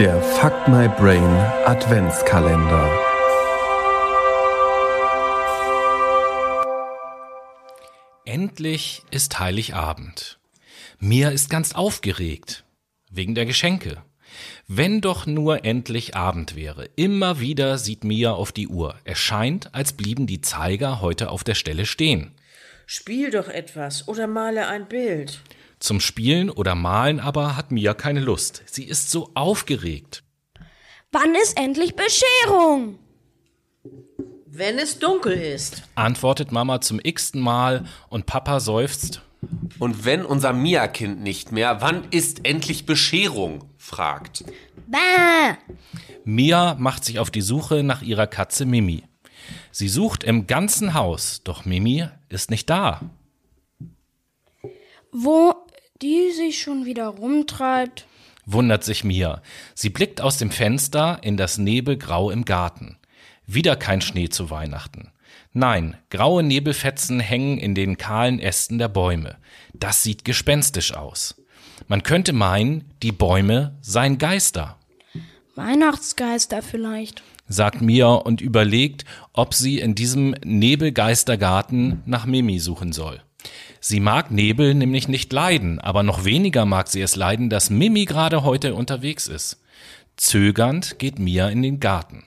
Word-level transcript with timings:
Der 0.00 0.18
Fuck 0.22 0.66
My 0.66 0.88
Brain 0.88 1.22
Adventskalender. 1.66 2.90
Endlich 8.24 9.02
ist 9.10 9.38
Heiligabend. 9.38 10.38
Mia 11.00 11.28
ist 11.28 11.50
ganz 11.50 11.74
aufgeregt. 11.74 12.64
Wegen 13.10 13.34
der 13.34 13.44
Geschenke. 13.44 13.98
Wenn 14.66 15.02
doch 15.02 15.26
nur 15.26 15.66
endlich 15.66 16.16
Abend 16.16 16.56
wäre. 16.56 16.88
Immer 16.96 17.38
wieder 17.40 17.76
sieht 17.76 18.02
Mia 18.02 18.32
auf 18.32 18.52
die 18.52 18.68
Uhr. 18.68 18.94
Es 19.04 19.18
scheint, 19.18 19.74
als 19.74 19.92
blieben 19.92 20.26
die 20.26 20.40
Zeiger 20.40 21.02
heute 21.02 21.28
auf 21.28 21.44
der 21.44 21.54
Stelle 21.54 21.84
stehen. 21.84 22.32
Spiel 22.86 23.30
doch 23.30 23.48
etwas 23.48 24.08
oder 24.08 24.26
male 24.26 24.66
ein 24.66 24.88
Bild. 24.88 25.42
Zum 25.80 25.98
Spielen 25.98 26.50
oder 26.50 26.74
Malen 26.74 27.20
aber 27.20 27.56
hat 27.56 27.72
Mia 27.72 27.94
keine 27.94 28.20
Lust. 28.20 28.62
Sie 28.66 28.84
ist 28.84 29.10
so 29.10 29.30
aufgeregt. 29.34 30.22
Wann 31.10 31.34
ist 31.34 31.58
endlich 31.58 31.96
Bescherung? 31.96 32.98
Wenn 34.46 34.78
es 34.78 34.98
dunkel 34.98 35.32
ist. 35.32 35.82
Antwortet 35.94 36.52
Mama 36.52 36.82
zum 36.82 37.00
x-ten 37.02 37.40
Mal 37.40 37.86
und 38.10 38.26
Papa 38.26 38.60
seufzt. 38.60 39.22
Und 39.78 40.04
wenn 40.04 40.24
unser 40.24 40.52
Mia-Kind 40.52 41.22
nicht 41.22 41.50
mehr, 41.50 41.80
wann 41.80 42.04
ist 42.10 42.44
endlich 42.44 42.84
Bescherung? 42.84 43.64
fragt. 43.78 44.44
Bäh. 44.86 45.56
Mia 46.24 46.76
macht 46.78 47.04
sich 47.06 47.18
auf 47.18 47.30
die 47.30 47.40
Suche 47.40 47.82
nach 47.82 48.02
ihrer 48.02 48.26
Katze 48.26 48.66
Mimi. 48.66 49.02
Sie 49.72 49.88
sucht 49.88 50.24
im 50.24 50.46
ganzen 50.46 50.92
Haus, 50.92 51.40
doch 51.42 51.64
Mimi 51.64 52.06
ist 52.28 52.50
nicht 52.50 52.68
da. 52.68 53.00
Wo 55.12 55.54
die 56.02 56.32
sich 56.32 56.60
schon 56.60 56.84
wieder 56.84 57.06
rumtreibt. 57.06 58.06
wundert 58.46 58.84
sich 58.84 59.04
Mia. 59.04 59.42
Sie 59.74 59.90
blickt 59.90 60.20
aus 60.20 60.38
dem 60.38 60.50
Fenster 60.50 61.18
in 61.22 61.36
das 61.36 61.58
Nebelgrau 61.58 62.30
im 62.30 62.44
Garten. 62.44 62.96
Wieder 63.46 63.76
kein 63.76 64.00
Schnee 64.00 64.28
zu 64.28 64.50
Weihnachten. 64.50 65.12
Nein, 65.52 65.96
graue 66.10 66.42
Nebelfetzen 66.42 67.20
hängen 67.20 67.58
in 67.58 67.74
den 67.74 67.96
kahlen 67.96 68.38
Ästen 68.38 68.78
der 68.78 68.88
Bäume. 68.88 69.36
Das 69.74 70.02
sieht 70.02 70.24
gespenstisch 70.24 70.94
aus. 70.94 71.34
Man 71.88 72.02
könnte 72.02 72.32
meinen, 72.32 72.84
die 73.02 73.12
Bäume 73.12 73.76
seien 73.80 74.18
Geister, 74.18 74.76
Weihnachtsgeister 75.56 76.62
vielleicht. 76.62 77.22
sagt 77.48 77.82
Mia 77.82 78.12
und 78.14 78.40
überlegt, 78.40 79.04
ob 79.32 79.52
sie 79.54 79.78
in 79.80 79.94
diesem 79.94 80.34
Nebelgeistergarten 80.44 82.02
nach 82.06 82.24
Mimi 82.24 82.60
suchen 82.60 82.92
soll. 82.92 83.20
Sie 83.80 83.98
mag 83.98 84.30
Nebel 84.30 84.74
nämlich 84.74 85.08
nicht 85.08 85.32
leiden, 85.32 85.78
aber 85.78 86.02
noch 86.02 86.24
weniger 86.24 86.66
mag 86.66 86.88
sie 86.88 87.00
es 87.00 87.16
leiden, 87.16 87.48
dass 87.48 87.70
Mimi 87.70 88.04
gerade 88.04 88.44
heute 88.44 88.74
unterwegs 88.74 89.26
ist. 89.26 89.62
Zögernd 90.16 90.98
geht 90.98 91.18
Mia 91.18 91.48
in 91.48 91.62
den 91.62 91.80
Garten. 91.80 92.24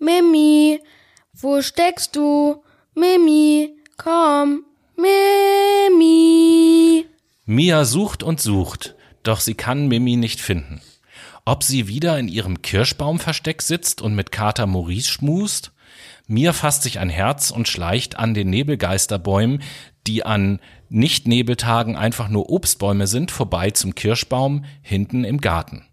Mimi, 0.00 0.80
wo 1.32 1.62
steckst 1.62 2.16
du? 2.16 2.64
Mimi, 2.94 3.76
komm. 3.96 4.64
Mimi. 4.96 6.18
Mia 7.46 7.84
sucht 7.84 8.24
und 8.24 8.40
sucht, 8.40 8.96
doch 9.22 9.38
sie 9.38 9.54
kann 9.54 9.86
Mimi 9.86 10.16
nicht 10.16 10.40
finden. 10.40 10.80
Ob 11.44 11.62
sie 11.62 11.86
wieder 11.86 12.18
in 12.18 12.26
ihrem 12.26 12.60
Kirschbaumversteck 12.60 13.62
sitzt 13.62 14.02
und 14.02 14.16
mit 14.16 14.32
Kater 14.32 14.66
Maurice 14.66 15.08
schmust? 15.08 15.70
Mia 16.26 16.52
fasst 16.52 16.82
sich 16.82 16.98
ein 16.98 17.10
Herz 17.10 17.50
und 17.50 17.68
schleicht 17.68 18.18
an 18.18 18.34
den 18.34 18.50
Nebelgeisterbäumen, 18.50 19.62
die 20.06 20.24
an 20.24 20.60
Nicht-Nebeltagen 20.88 21.96
einfach 21.96 22.28
nur 22.28 22.50
Obstbäume 22.50 23.06
sind, 23.06 23.30
vorbei 23.30 23.70
zum 23.70 23.94
Kirschbaum 23.94 24.64
hinten 24.82 25.24
im 25.24 25.40
Garten. 25.40 25.86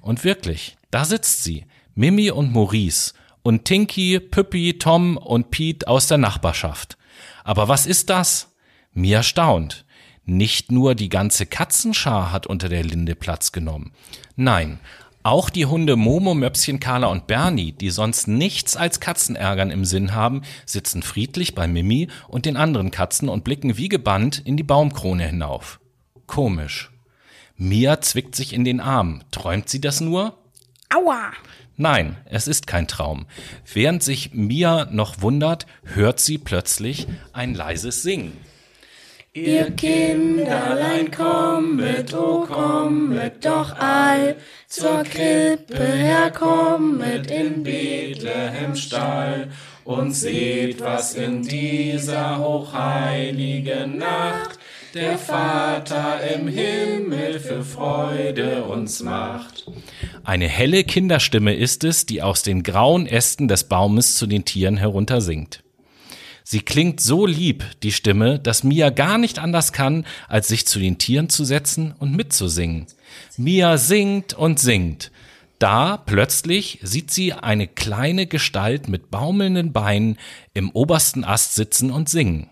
Und 0.00 0.24
wirklich, 0.24 0.76
da 0.90 1.04
sitzt 1.04 1.42
sie, 1.42 1.66
Mimi 1.94 2.30
und 2.30 2.52
Maurice 2.52 3.14
und 3.42 3.64
Tinky, 3.64 4.20
Püppi, 4.20 4.78
Tom 4.78 5.16
und 5.16 5.50
Pete 5.50 5.88
aus 5.88 6.06
der 6.06 6.18
Nachbarschaft. 6.18 6.96
Aber 7.44 7.68
was 7.68 7.86
ist 7.86 8.10
das? 8.10 8.54
Mia 8.92 9.22
staunt. 9.22 9.84
Nicht 10.24 10.72
nur 10.72 10.96
die 10.96 11.08
ganze 11.08 11.46
Katzenschar 11.46 12.32
hat 12.32 12.48
unter 12.48 12.68
der 12.68 12.82
Linde 12.82 13.14
Platz 13.14 13.52
genommen. 13.52 13.92
Nein, 14.34 14.80
auch 15.26 15.50
die 15.50 15.66
Hunde 15.66 15.96
Momo, 15.96 16.34
Möpschen, 16.34 16.78
Carla 16.78 17.08
und 17.08 17.26
Bernie, 17.26 17.72
die 17.72 17.90
sonst 17.90 18.28
nichts 18.28 18.76
als 18.76 19.00
Katzenärgern 19.00 19.72
im 19.72 19.84
Sinn 19.84 20.14
haben, 20.14 20.42
sitzen 20.64 21.02
friedlich 21.02 21.56
bei 21.56 21.66
Mimi 21.66 22.06
und 22.28 22.46
den 22.46 22.56
anderen 22.56 22.92
Katzen 22.92 23.28
und 23.28 23.42
blicken 23.42 23.76
wie 23.76 23.88
gebannt 23.88 24.40
in 24.44 24.56
die 24.56 24.62
Baumkrone 24.62 25.26
hinauf. 25.26 25.80
Komisch. 26.28 26.92
Mia 27.56 28.00
zwickt 28.00 28.36
sich 28.36 28.52
in 28.52 28.64
den 28.64 28.78
Arm. 28.78 29.22
Träumt 29.32 29.68
sie 29.68 29.80
das 29.80 30.00
nur? 30.00 30.38
Aua. 30.94 31.32
Nein, 31.76 32.16
es 32.26 32.46
ist 32.46 32.68
kein 32.68 32.86
Traum. 32.86 33.26
Während 33.72 34.04
sich 34.04 34.32
Mia 34.32 34.86
noch 34.92 35.22
wundert, 35.22 35.66
hört 35.82 36.20
sie 36.20 36.38
plötzlich 36.38 37.08
ein 37.32 37.52
leises 37.52 38.02
Singen. 38.02 38.32
Ihr 39.36 39.70
Kinderlein 39.72 41.10
kommet, 41.10 42.14
oh 42.14 42.46
kommet 42.46 43.44
doch 43.44 43.76
all 43.78 44.36
zur 44.66 45.02
Krippe 45.02 45.76
herkommet 45.76 47.30
in 47.30 47.62
Bethlehem 47.62 48.74
Stall 48.74 49.50
und 49.84 50.12
seht, 50.12 50.80
was 50.80 51.16
in 51.16 51.42
dieser 51.42 52.38
hochheiligen 52.38 53.98
Nacht 53.98 54.58
der 54.94 55.18
Vater 55.18 56.18
im 56.34 56.48
Himmel 56.48 57.38
für 57.38 57.62
Freude 57.62 58.64
uns 58.64 59.02
macht. 59.02 59.70
Eine 60.24 60.48
helle 60.48 60.82
Kinderstimme 60.82 61.54
ist 61.54 61.84
es, 61.84 62.06
die 62.06 62.22
aus 62.22 62.42
den 62.42 62.62
grauen 62.62 63.06
Ästen 63.06 63.48
des 63.48 63.64
Baumes 63.64 64.16
zu 64.16 64.26
den 64.26 64.46
Tieren 64.46 64.78
heruntersingt. 64.78 65.62
Sie 66.48 66.60
klingt 66.60 67.00
so 67.00 67.26
lieb, 67.26 67.64
die 67.82 67.90
Stimme, 67.90 68.38
dass 68.38 68.62
Mia 68.62 68.90
gar 68.90 69.18
nicht 69.18 69.40
anders 69.40 69.72
kann, 69.72 70.06
als 70.28 70.46
sich 70.46 70.64
zu 70.64 70.78
den 70.78 70.96
Tieren 70.96 71.28
zu 71.28 71.44
setzen 71.44 71.92
und 71.98 72.14
mitzusingen. 72.14 72.86
Mia 73.36 73.78
singt 73.78 74.32
und 74.32 74.60
singt. 74.60 75.10
Da 75.58 75.96
plötzlich 75.96 76.78
sieht 76.82 77.10
sie 77.10 77.32
eine 77.32 77.66
kleine 77.66 78.28
Gestalt 78.28 78.88
mit 78.88 79.10
baumelnden 79.10 79.72
Beinen 79.72 80.18
im 80.54 80.70
obersten 80.70 81.24
Ast 81.24 81.56
sitzen 81.56 81.90
und 81.90 82.08
singen. 82.08 82.48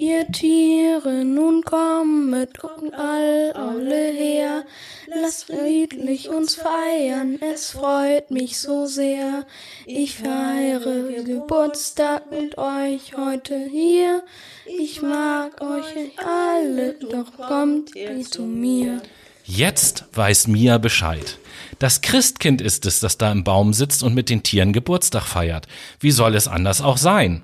Ihr 0.00 0.30
Tiere, 0.30 1.24
nun 1.24 1.62
kommet, 1.64 2.56
kommt 2.56 2.94
all, 2.94 3.52
alle 3.52 4.12
her, 4.12 4.64
lasst 5.08 5.46
friedlich 5.46 6.28
uns 6.28 6.54
feiern, 6.54 7.40
es 7.40 7.72
freut 7.72 8.30
mich 8.30 8.58
so 8.58 8.86
sehr. 8.86 9.44
Ich 9.86 10.18
feiere 10.18 11.24
Geburtstag 11.24 12.30
mit 12.30 12.56
euch 12.56 13.16
heute 13.16 13.58
hier, 13.70 14.22
ich 14.66 15.02
mag 15.02 15.60
euch 15.60 16.16
alle, 16.24 16.94
doch 16.94 17.36
kommt 17.36 17.96
ihr 17.96 18.22
zu 18.22 18.42
mir. 18.42 19.02
Jetzt 19.44 20.04
weiß 20.12 20.46
Mia 20.46 20.78
Bescheid. 20.78 21.38
Das 21.80 22.02
Christkind 22.02 22.60
ist 22.60 22.86
es, 22.86 23.00
das 23.00 23.18
da 23.18 23.32
im 23.32 23.42
Baum 23.42 23.72
sitzt 23.72 24.02
und 24.04 24.14
mit 24.14 24.30
den 24.30 24.44
Tieren 24.44 24.72
Geburtstag 24.72 25.24
feiert. 25.24 25.66
Wie 25.98 26.12
soll 26.12 26.36
es 26.36 26.46
anders 26.46 26.82
auch 26.82 26.98
sein? 26.98 27.42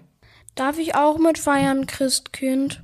Darf 0.55 0.79
ich 0.79 0.95
auch 0.95 1.19
mit 1.19 1.39
feiern, 1.39 1.87
Christkind? 1.87 2.81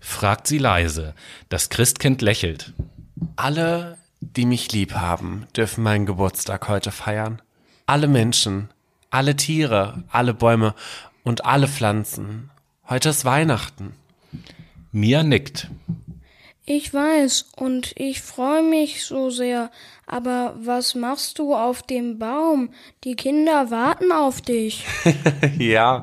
fragt 0.00 0.46
sie 0.46 0.58
leise. 0.58 1.14
Das 1.48 1.70
Christkind 1.70 2.22
lächelt. 2.22 2.72
Alle, 3.36 3.96
die 4.20 4.46
mich 4.46 4.72
lieb 4.72 4.94
haben, 4.94 5.46
dürfen 5.56 5.84
meinen 5.84 6.06
Geburtstag 6.06 6.68
heute 6.68 6.90
feiern. 6.90 7.40
Alle 7.86 8.08
Menschen, 8.08 8.68
alle 9.10 9.36
Tiere, 9.36 10.02
alle 10.10 10.34
Bäume 10.34 10.74
und 11.22 11.44
alle 11.44 11.68
Pflanzen. 11.68 12.50
Heute 12.88 13.10
ist 13.10 13.24
Weihnachten. 13.24 13.94
Mia 14.92 15.22
nickt. 15.22 15.68
Ich 16.66 16.92
weiß 16.92 17.50
und 17.56 17.92
ich 17.96 18.22
freue 18.22 18.62
mich 18.62 19.04
so 19.04 19.30
sehr. 19.30 19.70
Aber 20.06 20.54
was 20.58 20.94
machst 20.94 21.38
du 21.38 21.54
auf 21.54 21.82
dem 21.82 22.18
Baum? 22.18 22.70
Die 23.04 23.16
Kinder 23.16 23.70
warten 23.70 24.12
auf 24.12 24.40
dich. 24.40 24.84
ja, 25.58 26.02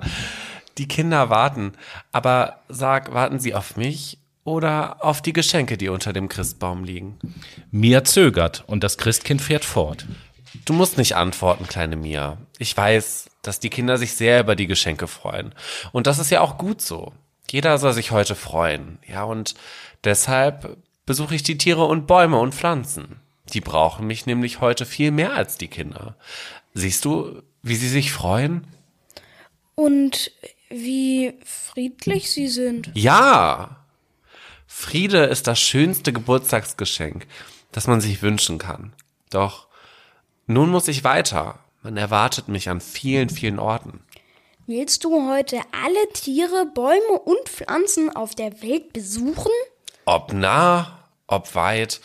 die 0.77 0.88
Kinder 0.88 1.29
warten. 1.29 1.73
Aber 2.12 2.62
sag, 2.69 3.13
warten 3.13 3.39
sie 3.39 3.53
auf 3.53 3.77
mich 3.77 4.18
oder 4.44 5.03
auf 5.03 5.21
die 5.21 5.33
Geschenke, 5.33 5.77
die 5.77 5.89
unter 5.89 6.13
dem 6.13 6.29
Christbaum 6.29 6.83
liegen? 6.83 7.19
Mia 7.71 8.03
zögert 8.03 8.63
und 8.68 8.83
das 8.83 8.97
Christkind 8.97 9.41
fährt 9.41 9.65
fort. 9.65 10.06
Du 10.65 10.73
musst 10.73 10.97
nicht 10.97 11.15
antworten, 11.15 11.68
kleine 11.68 11.95
Mia. 11.95 12.38
Ich 12.57 12.75
weiß, 12.75 13.29
dass 13.41 13.59
die 13.59 13.69
Kinder 13.69 13.97
sich 13.97 14.13
sehr 14.13 14.41
über 14.41 14.56
die 14.56 14.68
Geschenke 14.68 15.07
freuen. 15.07 15.53
Und 15.91 16.07
das 16.07 16.19
ist 16.19 16.29
ja 16.29 16.41
auch 16.41 16.57
gut 16.57 16.81
so. 16.81 17.13
Jeder 17.50 17.77
soll 17.77 17.94
sich 17.94 18.12
heute 18.12 18.35
freuen. 18.35 19.00
Ja, 19.07 19.24
und 19.24 19.56
deshalb 20.03 20.77
besuche 21.06 21.35
ich 21.35 21.44
die 21.44 21.57
Tiere 21.57 21.85
und 21.85 22.07
Bäume 22.07 22.39
und 22.39 22.56
Pflanzen. 22.56 23.19
Die 23.53 23.62
brauchen 23.62 24.07
mich 24.07 24.25
nämlich 24.25 24.62
heute 24.62 24.85
viel 24.85 25.12
mehr 25.12 25.33
als 25.33 25.57
die 25.57 25.67
Kinder. 25.67 26.15
Siehst 26.74 27.03
du, 27.06 27.41
wie 27.62 27.75
sie 27.75 27.89
sich 27.89 28.12
freuen? 28.12 28.67
Und 29.75 30.31
wie 30.71 31.33
friedlich 31.45 32.31
sie 32.31 32.47
sind. 32.47 32.91
Ja! 32.94 33.77
Friede 34.68 35.25
ist 35.25 35.47
das 35.47 35.59
schönste 35.59 36.13
Geburtstagsgeschenk, 36.13 37.27
das 37.71 37.88
man 37.88 38.01
sich 38.01 38.21
wünschen 38.21 38.57
kann. 38.57 38.94
Doch 39.29 39.68
Nun 40.47 40.69
muss 40.69 40.88
ich 40.88 41.03
weiter. 41.03 41.59
Man 41.83 41.97
erwartet 41.97 42.47
mich 42.47 42.69
an 42.69 42.81
vielen, 42.81 43.29
vielen 43.29 43.59
Orten. 43.59 44.01
Willst 44.68 45.03
du 45.03 45.29
heute 45.29 45.59
alle 45.71 46.13
Tiere, 46.13 46.65
Bäume 46.74 47.19
und 47.25 47.50
Pflanzen 47.50 48.15
auf 48.15 48.35
der 48.35 48.62
Welt 48.62 48.94
besuchen? 48.94 49.51
Ob 50.06 50.33
nah, 50.33 51.00
ob 51.27 51.56
weit, 51.56 52.01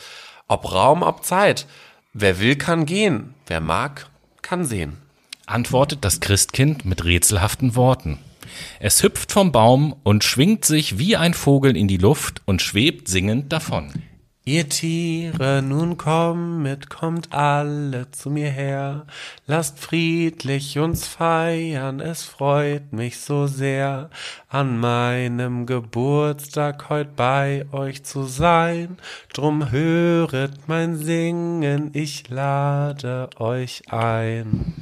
ob 0.48 0.72
Raum, 0.72 1.02
ob 1.02 1.24
Zeit. 1.24 1.66
Wer 2.12 2.40
will, 2.40 2.56
kann 2.56 2.86
gehen. 2.86 3.34
Wer 3.46 3.60
mag, 3.60 4.08
kann 4.42 4.64
sehen. 4.64 4.98
antwortet 5.46 6.04
das 6.04 6.20
Christkind 6.20 6.84
mit 6.84 7.04
rätselhaften 7.04 7.76
Worten. 7.76 8.18
Es 8.80 9.02
hüpft 9.02 9.32
vom 9.32 9.52
Baum 9.52 9.94
und 10.02 10.24
schwingt 10.24 10.64
sich 10.64 10.98
wie 10.98 11.16
ein 11.16 11.34
Vogel 11.34 11.76
in 11.76 11.88
die 11.88 11.96
Luft 11.96 12.42
und 12.44 12.62
schwebt 12.62 13.08
singend 13.08 13.52
davon. 13.52 13.92
Ihr 14.48 14.68
Tiere, 14.68 15.60
nun 15.60 15.96
kommet, 15.96 16.88
kommt 16.88 17.32
alle 17.32 18.12
zu 18.12 18.30
mir 18.30 18.48
her. 18.48 19.06
Lasst 19.48 19.80
friedlich 19.80 20.78
uns 20.78 21.04
feiern, 21.04 21.98
es 21.98 22.22
freut 22.22 22.92
mich 22.92 23.18
so 23.18 23.48
sehr, 23.48 24.08
an 24.48 24.78
meinem 24.78 25.66
Geburtstag 25.66 26.88
heut 26.88 27.16
bei 27.16 27.66
euch 27.72 28.04
zu 28.04 28.22
sein. 28.22 28.98
Drum 29.34 29.72
höret 29.72 30.68
mein 30.68 30.94
Singen, 30.94 31.90
ich 31.92 32.28
lade 32.28 33.30
euch 33.40 33.82
ein. 33.90 34.74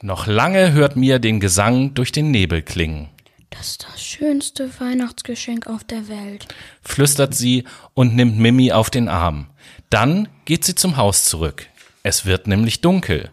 Noch 0.00 0.26
lange 0.26 0.72
hört 0.72 0.96
mir 0.96 1.20
den 1.20 1.38
Gesang 1.38 1.94
durch 1.94 2.10
den 2.10 2.32
Nebel 2.32 2.62
klingen, 2.62 3.08
Das 3.52 3.68
ist 3.68 3.84
das 3.84 4.02
schönste 4.02 4.80
Weihnachtsgeschenk 4.80 5.66
auf 5.66 5.84
der 5.84 6.08
Welt. 6.08 6.48
flüstert 6.82 7.34
sie 7.34 7.64
und 7.94 8.16
nimmt 8.16 8.38
Mimi 8.38 8.72
auf 8.72 8.90
den 8.90 9.08
Arm. 9.08 9.46
Dann 9.90 10.28
geht 10.46 10.64
sie 10.64 10.74
zum 10.74 10.96
Haus 10.96 11.24
zurück. 11.24 11.66
Es 12.02 12.24
wird 12.24 12.46
nämlich 12.46 12.80
dunkel. 12.80 13.30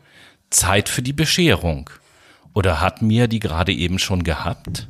Zeit 0.49 0.89
für 0.89 1.01
die 1.01 1.13
Bescherung. 1.13 1.89
Oder 2.53 2.81
hat 2.81 3.01
Mia 3.01 3.27
die 3.27 3.39
gerade 3.39 3.71
eben 3.71 3.97
schon 3.97 4.23
gehabt? 4.23 4.87